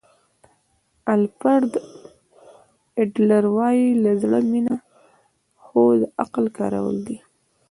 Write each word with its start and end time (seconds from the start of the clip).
الفرډ 1.13 1.71
اډلر 3.01 3.43
وایي 3.55 3.89
له 4.03 4.11
زړه 4.21 4.39
مینه 4.51 4.75
خو 5.63 5.81
د 5.99 6.03
عقل 6.21 6.45
کارول 6.57 6.97
دي. 7.07 7.17